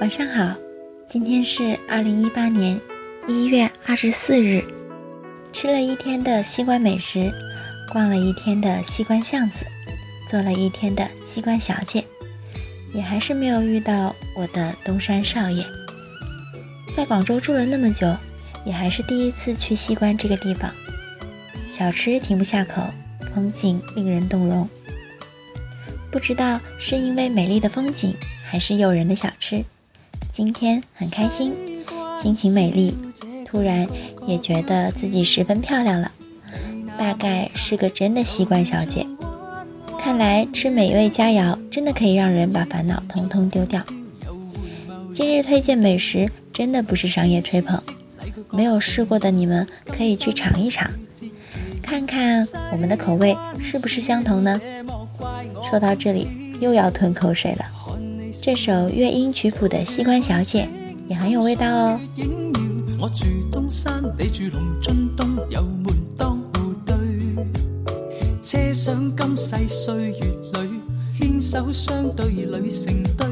[0.00, 0.52] 晚上好，
[1.06, 2.78] 今天是二零一八年
[3.28, 4.62] 一月二十四日。
[5.52, 7.32] 吃了一天的西关美食，
[7.92, 9.64] 逛了一天的西关巷子，
[10.28, 12.04] 做了一天的西关小姐，
[12.92, 15.64] 也还是没有遇到我的东山少爷。
[16.94, 18.14] 在广州住了那么久，
[18.64, 20.72] 也还是第一次去西关这个地方。
[21.70, 22.82] 小吃停不下口，
[23.32, 24.68] 风景令人动容。
[26.10, 29.64] 不知道是因为美丽的风景，还是诱人的小吃。
[30.34, 31.54] 今天很开心，
[32.20, 32.92] 心情美丽，
[33.44, 33.86] 突然
[34.26, 36.10] 也觉得自己十分漂亮了，
[36.98, 39.06] 大概是个真的西关小姐。
[39.96, 43.80] 看来吃美味佳肴真的可以让人把烦恼通通丢掉。
[45.14, 47.80] 今日推荐美食真的不是商业吹捧，
[48.50, 50.90] 没有试过的你们可以去尝一尝，
[51.80, 54.60] 看看我们的口味是不是相同呢？
[55.70, 56.26] 说到这里
[56.58, 57.64] 又要吞口水了。
[58.42, 60.68] 这首乐音曲谱的《西关小姐》
[61.08, 62.00] 也很有味道哦。
[63.00, 66.96] 我住东山，你住龙津东，有门当户对。
[68.42, 70.18] 车想今世岁月
[70.52, 70.82] 里，
[71.18, 73.26] 牵手相对侣成对。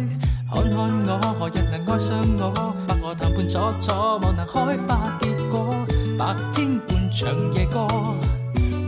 [0.51, 2.75] 看看我，何日能爱上我？
[2.87, 5.75] 百何谈判楚楚，莫能开花结果。
[6.19, 8.17] 白天伴长夜过，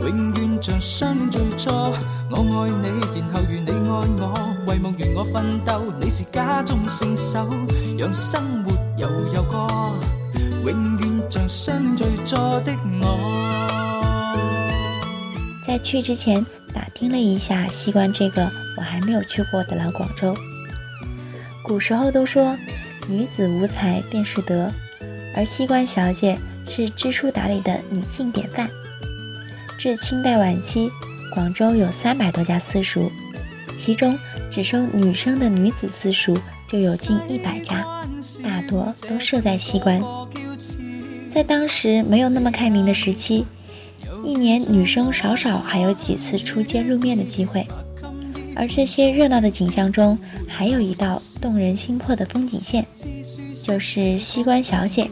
[0.09, 1.71] 永远像相恋最初。
[1.71, 2.87] 我爱你，
[3.19, 4.33] 然后如你爱我。
[4.67, 7.49] 为梦圆我奋斗，你是家中圣手，
[7.97, 9.97] 让生活悠悠过，
[10.63, 13.17] 永远像相恋最初的我。
[15.65, 20.35] 在去之前打听了一下西关这个我还没有去过的老广州。
[21.63, 22.55] 古时候都说
[23.07, 24.71] 女子无才便是德，
[25.35, 28.69] 而西关小姐是知书达理的女性典范。
[29.77, 30.89] 至清代晚期，
[31.33, 33.11] 广州有三百多家私塾。
[33.77, 34.17] 其中
[34.49, 37.85] 只收女生的女子私塾就有近一百家，
[38.43, 40.01] 大多都设在西关。
[41.29, 43.45] 在当时没有那么开明的时期，
[44.23, 47.67] 一年女生少少还有几次出街露面的机会。
[48.55, 52.85] 而这些热闹的景象中，还有一道动人心魄的风景线，
[53.61, 55.11] 就是西关小姐。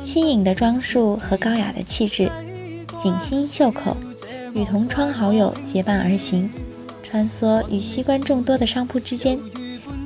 [0.00, 2.28] 新颖的装束和高雅的气质，
[3.02, 3.96] 锦心袖口，
[4.54, 6.48] 与同窗好友结伴而行。
[7.02, 9.36] 穿梭与西关众多的商铺之间，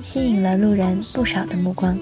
[0.01, 1.99] 吸引了路人不少的目光。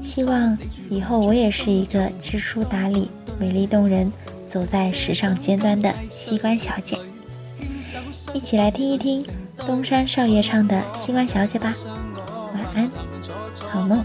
[0.00, 0.56] 希望
[0.88, 4.12] 以后我也是一个知书达理、美丽动人、
[4.48, 6.96] 走在时尚尖端的西关小姐。
[8.32, 9.26] 一起来听一听
[9.66, 11.74] 东山少爷唱的《西关小姐》吧。
[12.54, 12.90] 晚安，
[13.68, 14.04] 好梦。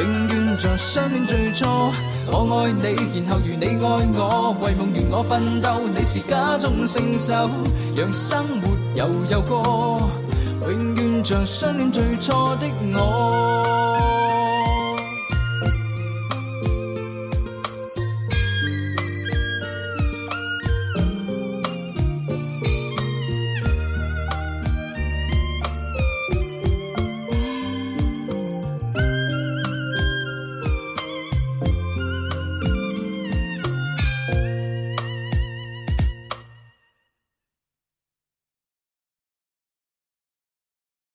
[0.00, 1.66] 永远像相恋最初，
[2.26, 3.78] 我爱你，然后如你爱
[4.18, 7.50] 我，为梦愿我奋斗，你是家中圣手，
[7.94, 10.10] 让生活悠悠过，
[10.62, 13.79] 永远像相恋最初的我。